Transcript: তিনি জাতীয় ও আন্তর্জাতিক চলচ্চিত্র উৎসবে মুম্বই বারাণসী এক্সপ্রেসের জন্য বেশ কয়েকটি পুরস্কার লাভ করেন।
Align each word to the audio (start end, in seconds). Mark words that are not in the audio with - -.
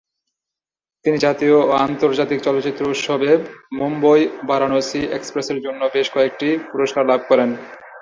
তিনি 1.05 1.17
জাতীয় 1.17 1.55
ও 1.61 1.71
আন্তর্জাতিক 1.85 2.39
চলচ্চিত্র 2.43 2.81
উৎসবে 2.91 3.31
মুম্বই 3.77 4.21
বারাণসী 4.49 5.01
এক্সপ্রেসের 5.17 5.57
জন্য 5.61 5.81
বেশ 5.95 6.07
কয়েকটি 6.15 6.49
পুরস্কার 6.71 7.03
লাভ 7.05 7.21
করেন। 7.29 7.49